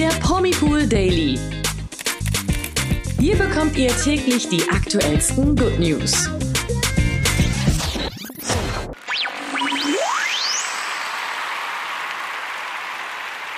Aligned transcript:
der 0.00 0.08
Promipool 0.20 0.86
Daily. 0.86 1.38
Hier 3.18 3.36
bekommt 3.36 3.76
ihr 3.76 3.94
täglich 3.98 4.48
die 4.48 4.66
aktuellsten 4.70 5.54
Good 5.54 5.78
News. 5.78 6.30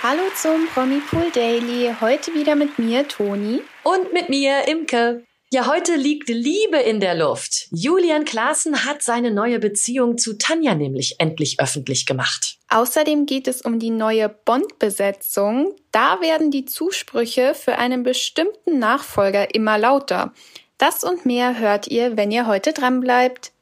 Hallo 0.02 0.22
zum 0.34 0.66
Promipool 0.74 1.30
Daily. 1.32 1.94
Heute 2.00 2.34
wieder 2.34 2.56
mit 2.56 2.76
mir, 2.76 3.06
Toni. 3.06 3.62
Und 3.84 4.12
mit 4.12 4.28
mir, 4.28 4.66
Imke. 4.66 5.22
Ja, 5.54 5.66
heute 5.66 5.96
liegt 5.96 6.30
Liebe 6.30 6.78
in 6.78 6.98
der 6.98 7.14
Luft. 7.14 7.66
Julian 7.72 8.24
Klaassen 8.24 8.86
hat 8.86 9.02
seine 9.02 9.30
neue 9.30 9.58
Beziehung 9.58 10.16
zu 10.16 10.38
Tanja 10.38 10.74
nämlich 10.74 11.16
endlich 11.18 11.60
öffentlich 11.60 12.06
gemacht. 12.06 12.56
Außerdem 12.70 13.26
geht 13.26 13.46
es 13.46 13.60
um 13.60 13.78
die 13.78 13.90
neue 13.90 14.30
Bond-Besetzung. 14.30 15.76
Da 15.90 16.22
werden 16.22 16.50
die 16.50 16.64
Zusprüche 16.64 17.52
für 17.54 17.76
einen 17.76 18.02
bestimmten 18.02 18.78
Nachfolger 18.78 19.54
immer 19.54 19.76
lauter. 19.76 20.32
Das 20.78 21.04
und 21.04 21.26
mehr 21.26 21.58
hört 21.58 21.86
ihr, 21.86 22.16
wenn 22.16 22.30
ihr 22.30 22.46
heute 22.46 22.72
dranbleibt. 22.72 23.52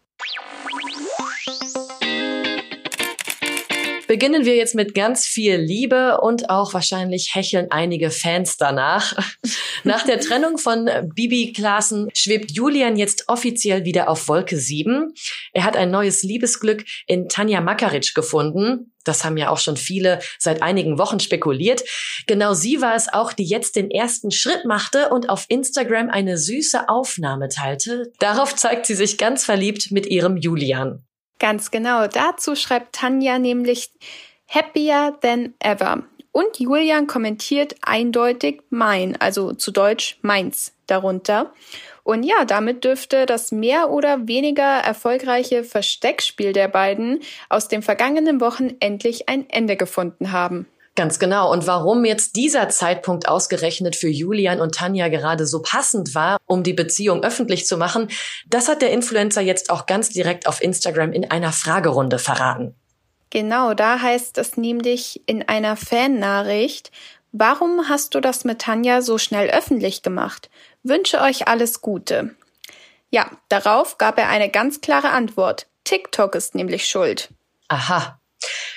Beginnen 4.06 4.44
wir 4.44 4.54
jetzt 4.54 4.76
mit 4.76 4.94
ganz 4.94 5.26
viel 5.26 5.56
Liebe 5.56 6.20
und 6.20 6.50
auch 6.50 6.72
wahrscheinlich 6.72 7.34
hecheln 7.34 7.66
einige 7.70 8.12
Fans 8.12 8.56
danach. 8.56 9.16
Nach 9.84 10.04
der 10.04 10.20
Trennung 10.20 10.58
von 10.58 10.88
Bibi 11.14 11.52
Klaassen 11.52 12.08
schwebt 12.14 12.50
Julian 12.50 12.96
jetzt 12.96 13.28
offiziell 13.28 13.84
wieder 13.84 14.08
auf 14.08 14.28
Wolke 14.28 14.56
7. 14.56 15.12
Er 15.52 15.64
hat 15.64 15.76
ein 15.76 15.90
neues 15.90 16.22
Liebesglück 16.22 16.84
in 17.06 17.28
Tanja 17.28 17.60
Makaric 17.60 18.14
gefunden. 18.14 18.92
Das 19.04 19.24
haben 19.24 19.36
ja 19.36 19.48
auch 19.48 19.58
schon 19.58 19.76
viele 19.76 20.20
seit 20.38 20.62
einigen 20.62 20.98
Wochen 20.98 21.20
spekuliert. 21.20 21.82
Genau 22.26 22.52
sie 22.52 22.80
war 22.80 22.94
es 22.94 23.12
auch, 23.12 23.32
die 23.32 23.44
jetzt 23.44 23.76
den 23.76 23.90
ersten 23.90 24.30
Schritt 24.30 24.64
machte 24.66 25.08
und 25.08 25.30
auf 25.30 25.46
Instagram 25.48 26.10
eine 26.10 26.36
süße 26.36 26.88
Aufnahme 26.88 27.48
teilte. 27.48 28.12
Darauf 28.18 28.54
zeigt 28.54 28.86
sie 28.86 28.94
sich 28.94 29.16
ganz 29.16 29.44
verliebt 29.44 29.90
mit 29.90 30.06
ihrem 30.06 30.36
Julian. 30.36 31.04
Ganz 31.38 31.70
genau. 31.70 32.06
Dazu 32.06 32.54
schreibt 32.54 32.94
Tanja 32.94 33.38
nämlich 33.38 33.90
happier 34.46 35.16
than 35.22 35.54
ever. 35.60 36.04
Und 36.32 36.60
Julian 36.60 37.06
kommentiert 37.06 37.74
eindeutig 37.82 38.62
mein, 38.70 39.20
also 39.20 39.52
zu 39.52 39.72
Deutsch 39.72 40.18
meins 40.22 40.72
darunter. 40.86 41.52
Und 42.04 42.22
ja, 42.22 42.44
damit 42.44 42.84
dürfte 42.84 43.26
das 43.26 43.52
mehr 43.52 43.90
oder 43.90 44.26
weniger 44.26 44.62
erfolgreiche 44.62 45.64
Versteckspiel 45.64 46.52
der 46.52 46.68
beiden 46.68 47.20
aus 47.48 47.68
den 47.68 47.82
vergangenen 47.82 48.40
Wochen 48.40 48.70
endlich 48.80 49.28
ein 49.28 49.48
Ende 49.50 49.76
gefunden 49.76 50.32
haben. 50.32 50.66
Ganz 50.96 51.18
genau. 51.18 51.52
Und 51.52 51.66
warum 51.66 52.04
jetzt 52.04 52.36
dieser 52.36 52.68
Zeitpunkt 52.68 53.28
ausgerechnet 53.28 53.96
für 53.96 54.08
Julian 54.08 54.60
und 54.60 54.74
Tanja 54.74 55.08
gerade 55.08 55.46
so 55.46 55.62
passend 55.62 56.14
war, 56.14 56.38
um 56.46 56.62
die 56.62 56.72
Beziehung 56.72 57.22
öffentlich 57.22 57.66
zu 57.66 57.76
machen, 57.76 58.08
das 58.48 58.68
hat 58.68 58.82
der 58.82 58.90
Influencer 58.90 59.40
jetzt 59.40 59.70
auch 59.70 59.86
ganz 59.86 60.10
direkt 60.10 60.46
auf 60.46 60.60
Instagram 60.60 61.12
in 61.12 61.30
einer 61.30 61.52
Fragerunde 61.52 62.18
verraten. 62.18 62.74
Genau, 63.30 63.74
da 63.74 64.00
heißt 64.00 64.38
es 64.38 64.56
nämlich 64.56 65.22
in 65.26 65.48
einer 65.48 65.76
Fan-Nachricht, 65.76 66.90
warum 67.32 67.88
hast 67.88 68.14
du 68.14 68.20
das 68.20 68.44
mit 68.44 68.60
Tanja 68.60 69.02
so 69.02 69.18
schnell 69.18 69.50
öffentlich 69.50 70.02
gemacht? 70.02 70.50
Wünsche 70.82 71.20
euch 71.20 71.46
alles 71.46 71.80
Gute. 71.80 72.34
Ja, 73.10 73.30
darauf 73.48 73.98
gab 73.98 74.18
er 74.18 74.28
eine 74.28 74.50
ganz 74.50 74.80
klare 74.80 75.10
Antwort. 75.10 75.66
TikTok 75.84 76.34
ist 76.34 76.54
nämlich 76.54 76.88
schuld. 76.88 77.30
Aha. 77.68 78.20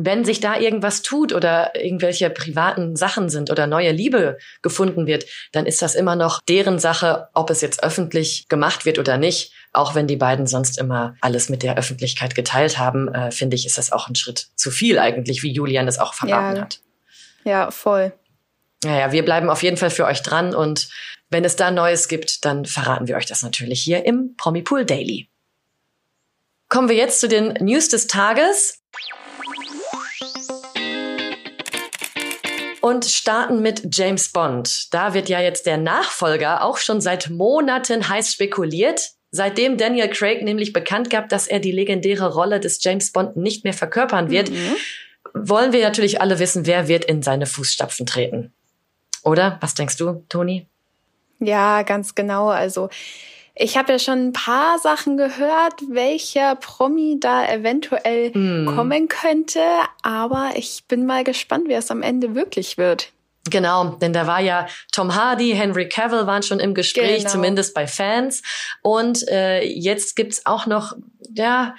wenn 0.05 0.23
sich 0.23 0.39
da 0.39 0.59
irgendwas 0.59 1.01
tut 1.01 1.33
oder 1.33 1.75
irgendwelche 1.75 2.29
privaten 2.29 2.95
Sachen 2.95 3.29
sind 3.29 3.49
oder 3.49 3.65
neue 3.65 3.91
Liebe 3.91 4.37
gefunden 4.61 5.07
wird, 5.07 5.25
dann 5.51 5.65
ist 5.65 5.81
das 5.81 5.95
immer 5.95 6.15
noch 6.15 6.39
deren 6.47 6.77
Sache, 6.77 7.29
ob 7.33 7.49
es 7.49 7.61
jetzt 7.61 7.83
öffentlich 7.83 8.47
gemacht 8.47 8.85
wird 8.85 8.99
oder 8.99 9.17
nicht. 9.17 9.53
Auch 9.73 9.95
wenn 9.95 10.05
die 10.05 10.15
beiden 10.15 10.45
sonst 10.45 10.77
immer 10.77 11.15
alles 11.19 11.49
mit 11.49 11.63
der 11.63 11.77
Öffentlichkeit 11.77 12.35
geteilt 12.35 12.77
haben, 12.77 13.13
äh, 13.13 13.31
finde 13.31 13.55
ich, 13.55 13.65
ist 13.65 13.77
das 13.77 13.91
auch 13.91 14.07
ein 14.07 14.15
Schritt 14.15 14.49
zu 14.55 14.69
viel 14.69 14.99
eigentlich, 14.99 15.41
wie 15.41 15.51
Julian 15.51 15.87
es 15.87 15.97
auch 15.97 16.13
verraten 16.13 16.57
ja. 16.57 16.61
hat. 16.61 16.79
Ja, 17.43 17.71
voll. 17.71 18.13
Naja, 18.83 19.11
wir 19.11 19.25
bleiben 19.25 19.49
auf 19.49 19.63
jeden 19.63 19.77
Fall 19.77 19.89
für 19.89 20.05
euch 20.05 20.21
dran 20.21 20.53
und 20.53 20.89
wenn 21.29 21.43
es 21.43 21.55
da 21.55 21.71
Neues 21.71 22.07
gibt, 22.07 22.45
dann 22.45 22.65
verraten 22.65 23.07
wir 23.07 23.17
euch 23.17 23.25
das 23.25 23.41
natürlich 23.41 23.81
hier 23.81 24.05
im 24.05 24.35
Promipool 24.37 24.85
Daily. 24.85 25.27
Kommen 26.69 26.89
wir 26.89 26.95
jetzt 26.95 27.19
zu 27.19 27.27
den 27.27 27.53
News 27.59 27.89
des 27.89 28.07
Tages. 28.07 28.79
Und 32.87 33.03
starten 33.03 33.61
mit 33.61 33.93
James 33.93 34.29
Bond. 34.29 34.93
Da 34.93 35.13
wird 35.13 35.27
ja 35.27 35.41
jetzt 35.41 35.65
der 35.65 35.75
Nachfolger 35.75 36.63
auch 36.63 36.77
schon 36.77 37.01
seit 37.01 37.29
Monaten 37.29 38.07
heiß 38.07 38.31
spekuliert. 38.31 39.09
Seitdem 39.29 39.77
Daniel 39.77 40.07
Craig 40.07 40.41
nämlich 40.41 40.71
bekannt 40.71 41.09
gab, 41.09 41.27
dass 41.27 41.47
er 41.47 41.59
die 41.59 41.73
legendäre 41.73 42.33
Rolle 42.33 42.61
des 42.61 42.81
James 42.81 43.11
Bond 43.11 43.35
nicht 43.35 43.65
mehr 43.65 43.73
verkörpern 43.73 44.29
wird, 44.29 44.51
mhm. 44.51 44.75
wollen 45.33 45.73
wir 45.73 45.83
natürlich 45.83 46.21
alle 46.21 46.39
wissen, 46.39 46.65
wer 46.65 46.87
wird 46.87 47.03
in 47.03 47.21
seine 47.21 47.45
Fußstapfen 47.45 48.05
treten. 48.05 48.53
Oder? 49.21 49.57
Was 49.59 49.73
denkst 49.73 49.97
du, 49.97 50.23
Toni? 50.29 50.65
Ja, 51.39 51.81
ganz 51.81 52.15
genau. 52.15 52.47
Also 52.47 52.89
ich 53.59 53.77
habe 53.77 53.93
ja 53.93 53.99
schon 53.99 54.27
ein 54.27 54.33
paar 54.33 54.77
Sachen 54.79 55.17
gehört, 55.17 55.81
welcher 55.89 56.55
Promi 56.55 57.17
da 57.19 57.47
eventuell 57.47 58.31
mm. 58.31 58.75
kommen 58.75 59.07
könnte, 59.07 59.61
aber 60.03 60.51
ich 60.55 60.83
bin 60.87 61.05
mal 61.05 61.23
gespannt, 61.23 61.65
wer 61.67 61.79
es 61.79 61.91
am 61.91 62.03
Ende 62.03 62.35
wirklich 62.35 62.77
wird. 62.77 63.11
Genau, 63.49 63.85
denn 64.01 64.13
da 64.13 64.27
war 64.27 64.41
ja 64.41 64.67
Tom 64.91 65.15
Hardy, 65.15 65.51
Henry 65.51 65.87
Cavill 65.87 66.27
waren 66.27 66.43
schon 66.43 66.59
im 66.59 66.73
Gespräch, 66.73 67.19
genau. 67.19 67.29
zumindest 67.29 67.73
bei 67.73 67.87
Fans. 67.87 68.43
Und 68.81 69.27
äh, 69.29 69.63
jetzt 69.63 70.15
gibt's 70.15 70.45
auch 70.45 70.65
noch 70.65 70.93
ja 71.33 71.75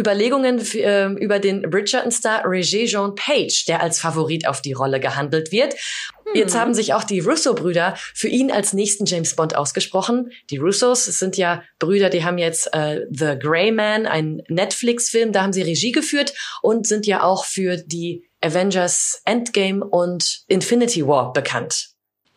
Überlegungen 0.00 0.58
äh, 0.74 1.06
über 1.08 1.38
den 1.38 1.62
Bridgerton-Star 1.62 2.46
Regé 2.46 2.86
Jean 2.86 3.14
Page, 3.14 3.66
der 3.66 3.82
als 3.82 4.00
Favorit 4.00 4.48
auf 4.48 4.62
die 4.62 4.72
Rolle 4.72 4.98
gehandelt 4.98 5.52
wird. 5.52 5.74
Hm. 5.74 6.34
Jetzt 6.34 6.56
haben 6.56 6.74
sich 6.74 6.94
auch 6.94 7.04
die 7.04 7.20
Russo-Brüder 7.20 7.94
für 8.14 8.28
ihn 8.28 8.50
als 8.50 8.72
nächsten 8.72 9.04
James 9.04 9.36
Bond 9.36 9.54
ausgesprochen. 9.54 10.30
Die 10.48 10.56
Russos 10.56 11.04
sind 11.04 11.36
ja 11.36 11.62
Brüder, 11.78 12.08
die 12.08 12.24
haben 12.24 12.38
jetzt 12.38 12.74
äh, 12.74 13.02
The 13.10 13.38
Grey 13.38 13.70
Man, 13.70 14.06
ein 14.06 14.42
Netflix-Film, 14.48 15.32
da 15.32 15.42
haben 15.42 15.52
sie 15.52 15.62
Regie 15.62 15.92
geführt 15.92 16.32
und 16.62 16.86
sind 16.86 17.06
ja 17.06 17.22
auch 17.22 17.44
für 17.44 17.76
die 17.76 18.28
Avengers 18.40 19.20
Endgame 19.26 19.84
und 19.84 20.44
Infinity 20.48 21.06
War 21.06 21.32
bekannt. 21.32 21.90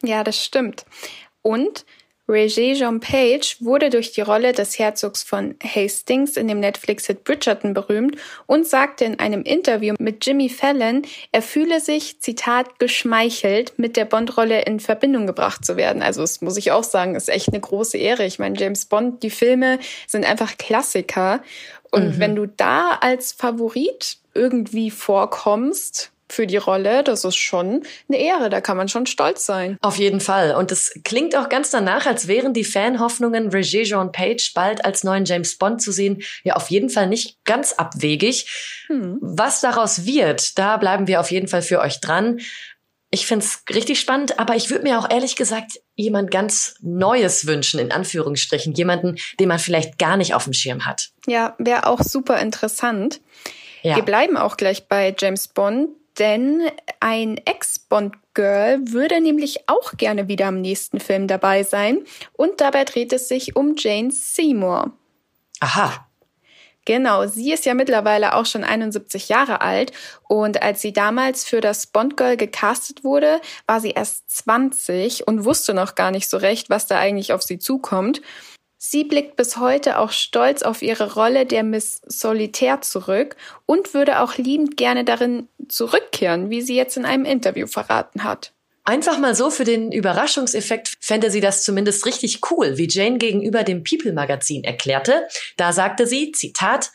Ja, 0.04 0.24
das 0.24 0.44
stimmt. 0.44 0.86
Und 1.42 1.86
Regé 2.28 2.74
Jean 2.76 3.02
Page 3.02 3.58
wurde 3.60 3.90
durch 3.90 4.14
die 4.14 4.22
Rolle 4.22 4.54
des 4.54 4.80
Herzogs 4.80 5.24
von 5.24 5.56
Hastings 5.62 6.38
in 6.38 6.48
dem 6.48 6.62
Netflix-Hit 6.62 7.26
Bridgerton 7.26 7.74
berühmt 7.74 8.16
und 8.46 8.66
sagte 8.66 9.04
in 9.04 9.20
einem 9.20 9.44
Interview 9.44 9.94
mit 10.00 10.26
Jimmy 10.26 10.48
Fallon, 10.48 11.02
er 11.34 11.42
fühle 11.42 11.82
sich, 11.82 12.22
Zitat, 12.22 12.80
geschmeichelt, 12.80 13.78
mit 13.78 13.98
der 13.98 14.06
Bond-Rolle 14.06 14.62
in 14.62 14.80
Verbindung 14.80 15.28
gebracht 15.28 15.66
zu 15.66 15.76
werden. 15.76 16.02
Also 16.02 16.22
das 16.22 16.40
muss 16.40 16.56
ich 16.56 16.72
auch 16.72 16.86
sagen, 16.86 17.16
ist 17.16 17.30
echt 17.30 17.50
eine 17.50 17.60
große 17.60 17.98
Ehre. 17.98 18.26
Ich 18.26 18.40
meine, 18.40 18.58
James 18.58 18.86
Bond, 18.86 19.22
die 19.22 19.30
Filme 19.30 19.80
sind 20.08 20.24
einfach 20.24 20.58
Klassiker. 20.58 21.44
Und 21.92 22.16
mhm. 22.16 22.20
wenn 22.20 22.36
du 22.36 22.46
da 22.46 23.00
als 23.02 23.34
Favorit 23.34 24.18
irgendwie 24.34 24.92
vorkommst, 24.92 26.13
für 26.34 26.48
die 26.48 26.58
Rolle. 26.58 27.04
Das 27.04 27.24
ist 27.24 27.36
schon 27.36 27.84
eine 28.10 28.18
Ehre, 28.18 28.50
da 28.50 28.62
kann 28.62 28.78
man 28.78 28.88
schon 28.88 29.06
stolz 29.06 29.46
sein. 29.46 29.78
Auf 29.82 29.98
jeden 29.98 30.20
Fall. 30.20 30.56
Und 30.56 30.72
es 30.72 30.94
klingt 31.04 31.36
auch 31.36 31.50
ganz 31.50 31.70
danach, 31.70 32.06
als 32.06 32.28
wären 32.28 32.54
die 32.54 32.64
Fanhoffnungen, 32.64 33.52
Regé 33.52 33.84
Jean 33.84 34.12
Page 34.12 34.54
bald 34.54 34.84
als 34.84 35.04
neuen 35.04 35.26
James 35.26 35.58
Bond 35.58 35.82
zu 35.82 35.92
sehen, 35.92 36.24
ja 36.44 36.56
auf 36.56 36.70
jeden 36.70 36.90
Fall 36.90 37.08
nicht 37.08 37.44
ganz 37.46 37.74
abwegig. 37.74 38.86
Hm. 38.88 39.18
Was 39.22 39.62
daraus 39.62 40.06
wird, 40.06 40.58
da 40.58 40.78
bleiben 40.78 41.08
wir 41.08 41.20
auf 41.20 41.32
jeden 41.32 41.48
Fall 41.48 41.62
für 41.62 41.80
euch 41.80 42.00
dran. 42.02 42.40
Ich 43.12 43.28
find's 43.28 43.64
richtig 43.70 44.00
spannend, 44.00 44.40
aber 44.40 44.56
ich 44.56 44.72
würde 44.72 44.84
mir 44.84 44.98
auch 44.98 45.08
ehrlich 45.08 45.36
gesagt 45.36 45.74
jemand 45.94 46.32
ganz 46.32 46.76
Neues 46.82 47.46
wünschen, 47.46 47.80
in 47.80 47.92
Anführungsstrichen. 47.92 48.74
Jemanden, 48.74 49.18
den 49.40 49.50
man 49.50 49.60
vielleicht 49.60 50.00
gar 50.00 50.18
nicht 50.18 50.34
auf 50.34 50.46
dem 50.46 50.54
Schirm 50.54 50.88
hat. 50.88 51.10
Ja, 51.28 51.56
wäre 51.60 51.86
auch 51.86 52.02
super 52.02 52.40
interessant. 52.40 53.22
Ja. 53.84 53.98
Wir 53.98 54.04
bleiben 54.04 54.36
auch 54.36 54.58
gleich 54.58 54.88
bei 54.88 55.16
James 55.16 55.48
Bond, 55.48 55.90
denn 56.20 56.70
ein 57.00 57.38
Ex-Bond-Girl 57.38 58.80
würde 58.92 59.22
nämlich 59.22 59.68
auch 59.68 59.94
gerne 59.98 60.28
wieder 60.28 60.48
am 60.48 60.62
nächsten 60.62 61.00
Film 61.00 61.28
dabei 61.28 61.64
sein. 61.64 62.04
Und 62.34 62.62
dabei 62.62 62.84
dreht 62.86 63.14
es 63.14 63.28
sich 63.28 63.56
um 63.56 63.76
Jane 63.78 64.12
Seymour. 64.12 64.92
Aha. 65.60 66.08
Genau, 66.86 67.26
sie 67.28 67.54
ist 67.54 67.66
ja 67.66 67.76
mittlerweile 67.76 68.36
auch 68.36 68.46
schon 68.46 68.66
71 68.66 69.30
Jahre 69.30 69.62
alt 69.62 69.94
und 70.28 70.62
als 70.62 70.82
sie 70.82 70.92
damals 70.92 71.46
für 71.46 71.62
das 71.62 71.88
Bond 71.88 72.18
Girl 72.18 72.36
gecastet 72.36 73.06
wurde, 73.06 73.40
war 73.66 73.80
sie 73.80 73.92
erst 73.92 74.30
20 74.30 75.26
und 75.26 75.46
wusste 75.46 75.74
noch 75.74 75.96
gar 75.96 76.12
nicht 76.12 76.30
so 76.30 76.36
recht, 76.36 76.70
was 76.70 76.86
da 76.86 77.00
eigentlich 77.00 77.32
auf 77.32 77.42
sie 77.42 77.58
zukommt. 77.58 78.22
Sie 78.86 79.06
blickt 79.06 79.38
bis 79.38 79.56
heute 79.56 79.98
auch 79.98 80.12
stolz 80.12 80.62
auf 80.62 80.82
ihre 80.82 81.14
Rolle 81.14 81.46
der 81.46 81.64
Miss 81.64 82.02
Solitaire 82.06 82.82
zurück 82.82 83.38
und 83.66 83.94
würde 83.94 84.20
auch 84.20 84.36
liebend 84.36 84.76
gerne 84.76 85.06
darin 85.06 85.48
zurückkehren, 85.70 86.50
wie 86.50 86.62
sie 86.62 86.76
jetzt 86.76 86.98
in 86.98 87.06
einem 87.06 87.24
Interview 87.24 87.66
verraten 87.66 88.26
hat. 88.26 88.52
Einfach 88.84 89.18
mal 89.20 89.36
so 89.36 89.50
für 89.50 89.64
den 89.64 89.94
Überraschungseffekt 89.94 90.98
fände 91.00 91.32
sie 91.32 91.40
das 91.40 91.64
zumindest 91.64 92.06
richtig 92.06 92.42
cool, 92.52 92.78
wie 92.78 92.90
Jane 92.90 93.20
gegenüber 93.20 93.64
dem 93.64 93.86
People-Magazin 93.86 94.66
erklärte. 94.66 95.30
Da 95.56 95.72
sagte 95.72 96.06
sie, 96.06 96.34
Zitat, 96.34 96.92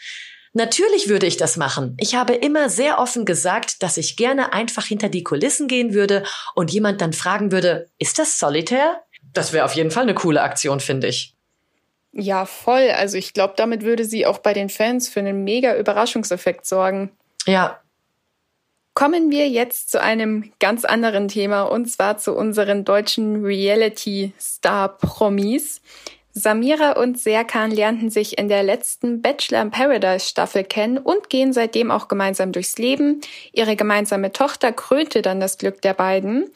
Natürlich 0.52 1.08
würde 1.08 1.26
ich 1.26 1.38
das 1.38 1.56
machen. 1.56 1.96
Ich 1.99 2.14
habe 2.14 2.34
immer 2.34 2.69
sehr 2.69 2.99
offen 2.99 3.25
gesagt, 3.25 3.82
dass 3.82 3.96
ich 3.96 4.17
gerne 4.17 4.52
einfach 4.52 4.84
hinter 4.84 5.08
die 5.08 5.23
Kulissen 5.23 5.69
gehen 5.69 5.94
würde 5.94 6.25
und 6.55 6.70
jemand 6.70 7.00
dann 7.00 7.14
fragen 7.14 7.50
würde, 7.50 7.88
ist 7.99 8.19
das 8.19 8.38
Solitaire? 8.38 9.00
Das 9.32 9.55
wäre 9.55 9.64
auf 9.64 9.75
jeden 9.75 9.91
Fall 9.91 10.02
eine 10.02 10.14
coole 10.14 10.43
Aktion, 10.43 10.81
finde 10.81 11.06
ich. 11.06 11.38
Ja, 12.12 12.46
voll. 12.46 12.90
Also 12.90 13.16
ich 13.16 13.34
glaube, 13.34 13.55
damit 13.56 13.82
würde 13.82 14.05
sie 14.05 14.26
auch 14.26 14.38
bei 14.38 14.52
den 14.52 14.70
Fans 14.70 15.08
für 15.08 15.20
einen 15.20 15.44
mega 15.44 15.76
Überraschungseffekt 15.76 16.66
sorgen. 16.66 17.10
Ja, 17.46 17.81
Kommen 18.99 19.31
wir 19.31 19.49
jetzt 19.49 19.93
zu 19.93 20.02
einem 20.02 20.50
ganz 20.58 20.84
anderen 20.84 21.28
Thema 21.28 21.62
und 21.62 21.88
zwar 21.88 22.19
zu 22.19 22.34
unseren 22.34 22.84
deutschen 22.84 23.44
Reality-Star-Promis. 23.44 25.81
Samira 26.32 27.00
und 27.00 27.16
Serkan 27.16 27.70
lernten 27.70 28.10
sich 28.10 28.38
in 28.38 28.49
der 28.49 28.64
letzten 28.64 29.22
Bachelor 29.22 29.62
in 29.62 29.70
Paradise 29.70 30.26
Staffel 30.26 30.64
kennen 30.64 30.99
und 30.99 31.31
gehen 31.31 31.52
seitdem 31.52 31.93
auch 31.93 32.08
gemeinsam 32.08 32.50
durchs 32.50 32.76
Leben. 32.76 33.20
Ihre 33.52 33.76
gemeinsame 33.76 34.32
Tochter 34.32 34.72
krönte 34.72 35.22
dann 35.22 35.38
das 35.38 35.58
Glück 35.58 35.81
der 35.81 35.94
beiden. 35.94 36.50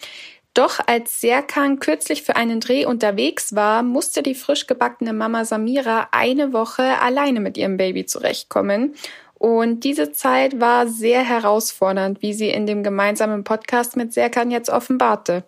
Doch 0.54 0.81
als 0.87 1.20
Serkan 1.20 1.78
kürzlich 1.78 2.22
für 2.22 2.37
einen 2.37 2.60
Dreh 2.60 2.84
unterwegs 2.84 3.54
war, 3.54 3.82
musste 3.82 4.22
die 4.22 4.34
frisch 4.34 4.66
gebackene 4.66 5.14
Mama 5.14 5.46
Samira 5.46 6.08
eine 6.12 6.52
Woche 6.52 7.00
alleine 7.00 7.40
mit 7.40 7.56
ihrem 7.56 7.78
Baby 7.78 8.04
zurechtkommen. 8.04 8.94
Und 9.34 9.84
diese 9.84 10.12
Zeit 10.12 10.60
war 10.60 10.87
sehr 10.87 11.22
herausfordernd, 11.22 12.20
wie 12.22 12.34
sie 12.34 12.50
in 12.50 12.66
dem 12.66 12.82
gemeinsamen 12.82 13.44
Podcast 13.44 13.96
mit 13.96 14.12
Serkan 14.12 14.50
jetzt 14.50 14.69
offenbarte. 14.69 15.44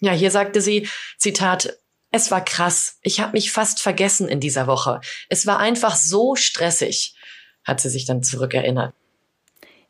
Ja, 0.00 0.12
hier 0.12 0.30
sagte 0.30 0.60
sie, 0.60 0.88
Zitat, 1.18 1.78
es 2.12 2.30
war 2.30 2.44
krass. 2.44 2.98
Ich 3.02 3.20
habe 3.20 3.32
mich 3.32 3.50
fast 3.50 3.82
vergessen 3.82 4.28
in 4.28 4.40
dieser 4.40 4.66
Woche. 4.66 5.00
Es 5.28 5.46
war 5.46 5.58
einfach 5.58 5.96
so 5.96 6.36
stressig, 6.36 7.16
hat 7.64 7.80
sie 7.80 7.90
sich 7.90 8.06
dann 8.06 8.22
zurückerinnert. 8.22 8.94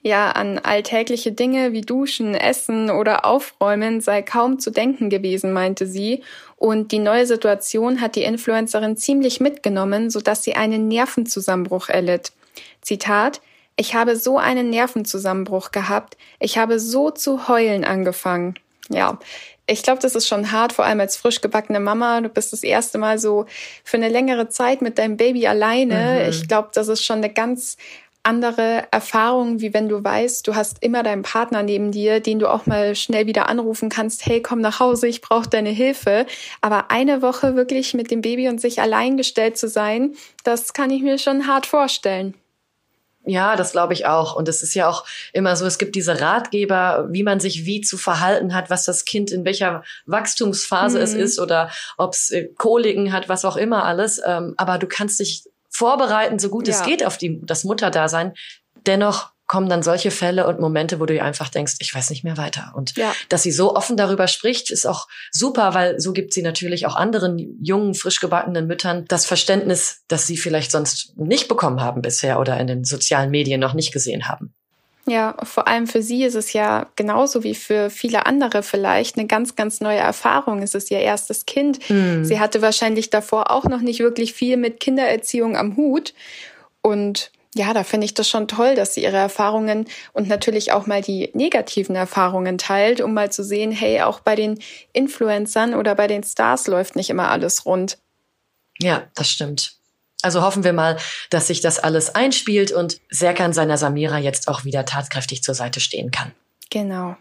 Ja, 0.07 0.31
an 0.31 0.61
alltägliche 0.61 1.33
Dinge 1.33 1.73
wie 1.73 1.81
Duschen, 1.81 2.37
Essen 2.37 2.91
oder 2.91 3.25
Aufräumen 3.25 4.01
sei 4.01 4.23
kaum 4.23 4.61
zu 4.61 4.71
denken 4.71 5.11
gewesen, 5.11 5.53
meinte 5.53 5.85
sie. 5.85 6.23
Und 6.55 6.93
die 6.93 7.01
neue 7.01 7.27
Situation 7.27 8.01
hat 8.01 8.15
die 8.15 8.23
Influencerin 8.23 8.97
ziemlich 8.97 9.41
mitgenommen, 9.41 10.09
sodass 10.09 10.45
sie 10.45 10.55
einen 10.55 10.87
Nervenzusammenbruch 10.87 11.89
erlitt. 11.89 12.31
Zitat, 12.83 13.41
ich 13.75 13.97
habe 13.97 14.15
so 14.15 14.39
einen 14.39 14.71
Nervenzusammenbruch 14.71 15.73
gehabt, 15.73 16.17
ich 16.39 16.57
habe 16.57 16.79
so 16.79 17.11
zu 17.11 17.49
heulen 17.49 17.85
angefangen. 17.85 18.55
Ja, 18.89 19.19
ich 19.67 19.83
glaube, 19.83 20.01
das 20.01 20.15
ist 20.15 20.29
schon 20.29 20.53
hart, 20.53 20.73
vor 20.73 20.85
allem 20.85 21.01
als 21.01 21.17
frisch 21.17 21.41
gebackene 21.41 21.81
Mama. 21.81 22.21
Du 22.21 22.29
bist 22.29 22.53
das 22.53 22.63
erste 22.63 22.99
Mal 22.99 23.19
so 23.19 23.47
für 23.83 23.97
eine 23.97 24.09
längere 24.09 24.49
Zeit 24.49 24.81
mit 24.81 24.99
deinem 24.99 25.17
Baby 25.17 25.49
alleine. 25.49 26.23
Mhm. 26.23 26.31
Ich 26.31 26.47
glaube, 26.47 26.69
das 26.73 26.87
ist 26.87 27.05
schon 27.05 27.17
eine 27.17 27.33
ganz 27.33 27.77
andere 28.27 28.89
Erfahrung, 28.91 29.61
wie 29.61 29.73
wenn 29.73 29.89
du 29.89 30.03
weißt, 30.03 30.47
du 30.47 30.55
hast 30.55 30.83
immer 30.83 31.03
deinen 31.03 31.23
Partner 31.23 31.63
neben 31.63 31.93
dir, 31.93 32.21
den 32.21 32.39
du 32.39 32.51
auch 32.51 32.67
mal 32.67 32.95
schnell 32.97 33.27
wieder 33.27 33.49
anrufen 33.49 33.89
kannst, 33.89 34.27
hey, 34.27 34.43
komm 34.43 34.61
nach 34.61 34.81
Hause, 34.81 35.07
ich 35.07 35.21
brauche 35.21 35.49
deine 35.49 35.71
Hilfe. 35.71 36.27
Aber 36.61 36.91
eine 36.91 37.23
Woche 37.23 37.55
wirklich 37.55 37.95
mit 37.95 38.11
dem 38.11 38.23
Baby 38.23 38.49
und 38.49 38.61
sich 38.61 38.81
allein 38.81 39.17
gestellt 39.17 39.57
zu 39.57 39.69
sein, 39.69 40.15
das 40.43 40.73
kann 40.73 40.91
ich 40.91 41.03
mir 41.03 41.19
schon 41.19 41.47
hart 41.47 41.67
vorstellen. 41.67 42.35
Ja, 43.29 43.57
das 43.57 43.73
glaube 43.73 43.93
ich 43.93 44.07
auch. 44.07 44.37
Und 44.37 44.49
es 44.49 44.63
ist 44.63 44.75
ja 44.75 44.89
auch 44.89 45.05
immer 45.33 45.57
so, 45.57 45.67
es 45.67 45.79
gibt 45.79 45.97
diese 45.97 46.21
Ratgeber, 46.21 47.09
wie 47.11 47.25
man 47.25 47.41
sich 47.41 47.67
wie 47.67 47.81
zu 47.81 47.99
verhalten 47.99 48.55
hat, 48.55 48.71
was 48.71 48.85
das 48.85 49.05
Kind 49.05 49.33
in 49.33 49.45
welcher 49.45 49.83
Wachstumsphase 50.07 50.99
mhm. 50.99 51.05
es 51.05 51.13
ist 51.13 51.41
oder 51.41 51.71
ob 51.97 52.15
es 52.15 52.31
äh, 52.31 52.49
Koliken 52.57 53.13
hat, 53.13 53.29
was 53.29 53.45
auch 53.45 53.57
immer 53.57 53.85
alles. 53.85 54.21
Ähm, 54.25 54.55
aber 54.57 54.79
du 54.79 54.87
kannst 54.87 55.19
dich 55.19 55.45
vorbereiten, 55.77 56.39
so 56.39 56.49
gut 56.49 56.69
ja. 56.69 56.75
es 56.75 56.83
geht, 56.83 57.05
auf 57.05 57.19
die, 57.19 57.41
das 57.45 57.65
Mutterdasein. 57.65 58.33
Dennoch 58.87 59.33
kommen 59.47 59.69
dann 59.69 59.83
solche 59.83 60.11
Fälle 60.11 60.47
und 60.47 60.59
Momente, 60.59 60.99
wo 60.99 61.07
du 61.07 61.23
einfach 61.23 61.49
denkst, 61.49 61.75
ich 61.79 61.95
weiß 61.95 62.11
nicht 62.11 62.25
mehr 62.25 62.37
weiter. 62.37 62.73
Und 62.75 62.97
ja. 62.97 63.15
dass 63.29 63.45
sie 63.45 63.53
so 63.53 63.77
offen 63.77 63.97
darüber 63.97 64.27
spricht, 64.27 64.71
ist 64.71 64.87
auch 64.87 65.07
super, 65.31 65.73
weil 65.75 66.01
so 66.01 66.13
gibt 66.13 66.33
sie 66.33 66.43
natürlich 66.43 66.87
auch 66.87 66.97
anderen 66.97 67.57
jungen, 67.63 67.95
frisch 67.95 68.19
gebackenen 68.19 68.67
Müttern 68.67 69.05
das 69.09 69.25
Verständnis, 69.25 70.03
das 70.09 70.27
sie 70.27 70.37
vielleicht 70.37 70.73
sonst 70.73 71.17
nicht 71.17 71.47
bekommen 71.47 71.81
haben 71.81 72.03
bisher 72.03 72.41
oder 72.41 72.59
in 72.59 72.67
den 72.67 72.85
sozialen 72.85 73.31
Medien 73.31 73.61
noch 73.61 73.75
nicht 73.75 73.93
gesehen 73.93 74.29
haben. 74.29 74.53
Ja, 75.09 75.37
vor 75.45 75.69
allem 75.69 75.87
für 75.87 76.03
sie 76.03 76.25
ist 76.25 76.35
es 76.35 76.53
ja 76.53 76.89
genauso 76.97 77.45
wie 77.45 77.55
für 77.55 77.91
viele 77.91 78.27
andere 78.27 78.65
vielleicht 78.65 79.17
eine 79.17 79.29
ganz, 79.29 79.55
ganz 79.55 79.81
neue 79.81 79.99
Erfahrung. 79.99 80.63
Es 80.63 80.75
ist 80.75 80.91
ihr 80.91 80.99
erstes 80.99 81.47
Kind. 81.47 81.79
Mhm. 81.89 82.25
Sie 82.25 82.41
hatte 82.41 82.61
wahrscheinlich 82.61 83.09
davor 83.11 83.53
auch 83.53 83.65
noch 83.65 83.81
nicht 83.81 84.01
wirklich 84.01 84.33
viel 84.33 84.57
mit 84.57 84.81
Kindererziehung 84.81 85.57
am 85.57 85.77
Hut. 85.77 86.13
Und 86.83 87.31
ja, 87.55 87.73
da 87.73 87.85
finde 87.85 88.05
ich 88.05 88.15
das 88.15 88.29
schon 88.29 88.49
toll, 88.49 88.75
dass 88.75 88.95
sie 88.95 89.05
ihre 89.05 89.17
Erfahrungen 89.17 89.87
und 90.13 90.29
natürlich 90.29 90.73
auch 90.73 90.87
mal 90.87 91.03
die 91.03 91.31
negativen 91.35 91.95
Erfahrungen 91.95 92.59
teilt, 92.59 93.01
um 93.01 93.15
mal 93.15 93.31
zu 93.31 93.45
sehen, 93.45 93.71
hey, 93.71 94.03
auch 94.03 94.21
bei 94.21 94.35
den 94.35 94.59
Influencern 94.93 95.75
oder 95.75 95.95
bei 95.95 96.09
den 96.09 96.25
Stars 96.25 96.67
läuft 96.67 96.97
nicht 96.97 97.11
immer 97.11 97.31
alles 97.31 97.65
rund. 97.65 97.99
Ja, 98.79 99.05
das 99.15 99.31
stimmt. 99.31 99.76
Also 100.27 100.43
hoffen 100.43 100.65
wir 100.65 100.73
mal, 100.73 100.97
dass 101.31 101.47
sich 101.47 101.61
das 101.61 101.79
alles 101.79 102.13
einspielt 102.17 102.73
und 102.73 103.01
Serkan 103.11 103.53
seiner 103.53 103.79
Samira 103.79 104.19
jetzt 104.19 104.49
auch 104.49 104.65
wieder 104.65 104.85
tatkräftig 104.85 105.45
zur 105.45 105.55
Seite 105.55 105.79
stehen 105.79 106.11
kann. 106.11 106.33
Genau. 106.69 107.17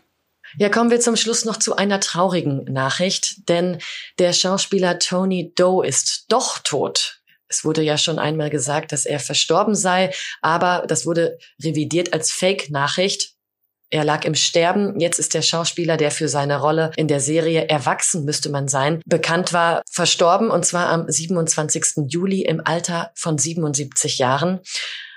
Ja, 0.57 0.69
kommen 0.69 0.89
wir 0.89 0.99
zum 0.99 1.15
Schluss 1.15 1.45
noch 1.45 1.57
zu 1.57 1.75
einer 1.75 1.99
traurigen 1.99 2.63
Nachricht, 2.63 3.47
denn 3.47 3.77
der 4.17 4.33
Schauspieler 4.33 4.97
Tony 4.97 5.53
Doe 5.53 5.85
ist 5.85 6.25
doch 6.29 6.57
tot. 6.57 7.21
Es 7.47 7.63
wurde 7.63 7.83
ja 7.83 7.99
schon 7.99 8.17
einmal 8.17 8.49
gesagt, 8.49 8.91
dass 8.91 9.05
er 9.05 9.19
verstorben 9.19 9.75
sei, 9.75 10.11
aber 10.41 10.85
das 10.87 11.05
wurde 11.05 11.37
revidiert 11.63 12.11
als 12.11 12.31
Fake-Nachricht. 12.31 13.34
Er 13.89 14.03
lag 14.03 14.25
im 14.25 14.35
Sterben. 14.35 14.99
Jetzt 14.99 15.19
ist 15.19 15.33
der 15.33 15.41
Schauspieler, 15.41 15.97
der 15.97 16.11
für 16.11 16.27
seine 16.27 16.59
Rolle 16.59 16.91
in 16.97 17.07
der 17.07 17.19
Serie 17.19 17.67
Erwachsen 17.67 18.25
müsste 18.25 18.49
man 18.49 18.67
sein, 18.67 19.01
bekannt 19.05 19.53
war, 19.53 19.83
verstorben 19.89 20.49
und 20.49 20.65
zwar 20.65 20.89
am 20.89 21.09
27. 21.09 22.07
Juli 22.07 22.41
im 22.41 22.61
Alter 22.65 23.11
von 23.15 23.37
77 23.37 24.17
Jahren. 24.17 24.59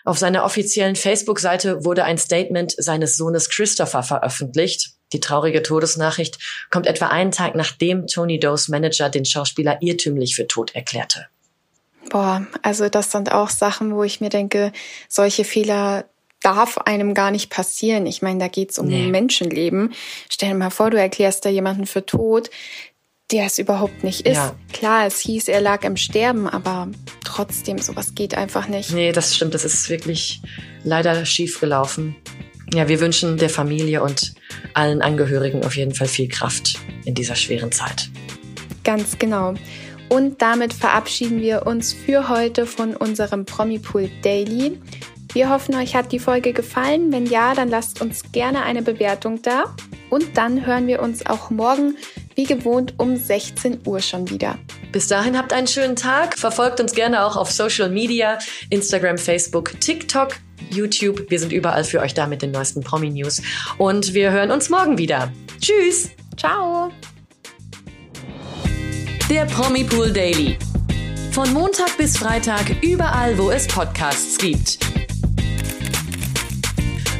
Auf 0.04 0.18
seiner 0.18 0.44
offiziellen 0.44 0.96
Facebook-Seite 0.96 1.84
wurde 1.84 2.04
ein 2.04 2.18
Statement 2.18 2.74
seines 2.78 3.16
Sohnes 3.16 3.50
Christopher 3.50 4.02
veröffentlicht. 4.02 4.92
Die 5.12 5.20
traurige 5.20 5.62
Todesnachricht 5.62 6.38
kommt 6.70 6.86
etwa 6.86 7.08
einen 7.08 7.30
Tag 7.30 7.54
nachdem 7.54 8.06
Tony 8.06 8.38
Does 8.38 8.68
Manager 8.68 9.08
den 9.08 9.24
Schauspieler 9.24 9.78
irrtümlich 9.80 10.34
für 10.34 10.46
tot 10.46 10.74
erklärte. 10.74 11.26
Boah, 12.10 12.46
also 12.62 12.88
das 12.88 13.12
sind 13.12 13.32
auch 13.32 13.50
Sachen, 13.50 13.94
wo 13.94 14.02
ich 14.02 14.20
mir 14.20 14.30
denke, 14.30 14.72
solche 15.08 15.44
Fehler 15.44 16.06
darf 16.48 16.78
einem 16.78 17.12
gar 17.12 17.30
nicht 17.30 17.50
passieren. 17.50 18.06
Ich 18.06 18.22
meine, 18.22 18.38
da 18.38 18.48
geht's 18.48 18.78
um 18.78 18.86
nee. 18.86 19.08
Menschenleben. 19.08 19.92
Stell 20.30 20.50
dir 20.50 20.54
mal 20.54 20.70
vor, 20.70 20.90
du 20.90 20.98
erklärst 20.98 21.44
da 21.44 21.50
jemanden 21.50 21.86
für 21.86 22.06
tot, 22.06 22.48
der 23.30 23.44
es 23.44 23.58
überhaupt 23.58 24.02
nicht 24.02 24.22
ist. 24.22 24.36
Ja. 24.36 24.54
Klar, 24.72 25.06
es 25.06 25.20
hieß, 25.20 25.48
er 25.48 25.60
lag 25.60 25.84
im 25.84 25.98
Sterben, 25.98 26.48
aber 26.48 26.88
trotzdem, 27.22 27.78
sowas 27.78 28.14
geht 28.14 28.34
einfach 28.34 28.66
nicht. 28.68 28.92
Nee, 28.92 29.12
das 29.12 29.36
stimmt. 29.36 29.52
Das 29.52 29.66
ist 29.66 29.90
wirklich 29.90 30.40
leider 30.84 31.26
schief 31.26 31.60
gelaufen. 31.60 32.16
ja, 32.72 32.88
wir 32.88 33.00
wünschen 33.00 33.36
der 33.36 33.50
Familie 33.50 34.02
und 34.02 34.34
allen 34.72 35.02
Angehörigen 35.02 35.64
auf 35.64 35.76
jeden 35.76 35.94
Fall 35.94 36.08
viel 36.08 36.28
Kraft 36.28 36.78
in 37.04 37.14
dieser 37.14 37.34
schweren 37.34 37.72
Zeit. 37.72 38.08
Ganz 38.84 39.18
genau. 39.18 39.54
Und 40.08 40.40
damit 40.40 40.72
verabschieden 40.72 41.42
wir 41.42 41.66
uns 41.66 41.92
für 41.92 42.30
heute 42.30 42.64
von 42.64 42.96
unserem 42.96 43.44
Promipool 43.44 44.08
Daily. 44.22 44.78
Wir 45.38 45.50
hoffen, 45.50 45.76
euch 45.76 45.94
hat 45.94 46.10
die 46.10 46.18
Folge 46.18 46.52
gefallen. 46.52 47.12
Wenn 47.12 47.24
ja, 47.24 47.54
dann 47.54 47.68
lasst 47.68 48.00
uns 48.00 48.32
gerne 48.32 48.64
eine 48.64 48.82
Bewertung 48.82 49.40
da. 49.40 49.72
Und 50.10 50.36
dann 50.36 50.66
hören 50.66 50.88
wir 50.88 51.00
uns 51.00 51.24
auch 51.26 51.50
morgen 51.50 51.96
wie 52.34 52.42
gewohnt 52.42 52.94
um 52.96 53.16
16 53.16 53.82
Uhr 53.86 54.00
schon 54.00 54.28
wieder. 54.30 54.58
Bis 54.90 55.06
dahin 55.06 55.38
habt 55.38 55.52
einen 55.52 55.68
schönen 55.68 55.94
Tag. 55.94 56.36
Verfolgt 56.36 56.80
uns 56.80 56.92
gerne 56.92 57.24
auch 57.24 57.36
auf 57.36 57.52
Social 57.52 57.88
Media, 57.88 58.40
Instagram, 58.70 59.16
Facebook, 59.16 59.80
TikTok, 59.80 60.34
YouTube. 60.70 61.30
Wir 61.30 61.38
sind 61.38 61.52
überall 61.52 61.84
für 61.84 62.00
euch 62.00 62.14
da 62.14 62.26
mit 62.26 62.42
den 62.42 62.50
neuesten 62.50 62.80
Promi-News. 62.80 63.40
Und 63.78 64.14
wir 64.14 64.32
hören 64.32 64.50
uns 64.50 64.70
morgen 64.70 64.98
wieder. 64.98 65.32
Tschüss. 65.60 66.10
Ciao. 66.36 66.90
Der 69.30 69.44
Promi 69.44 69.84
Pool 69.84 70.10
Daily. 70.10 70.58
Von 71.30 71.52
Montag 71.52 71.96
bis 71.96 72.18
Freitag 72.18 72.82
überall, 72.82 73.38
wo 73.38 73.52
es 73.52 73.68
Podcasts 73.68 74.36
gibt. 74.38 74.87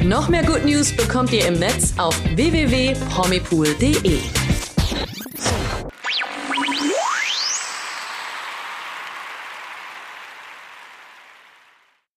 Noch 0.03 0.29
mehr 0.29 0.43
Good 0.43 0.65
News 0.65 0.95
bekommt 0.95 1.33
ihr 1.33 1.45
im 1.45 1.55
Netz 1.55 1.93
auf 1.97 2.17
www.promipool.de. 2.35 4.38